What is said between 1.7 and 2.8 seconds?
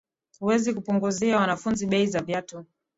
bei za viatu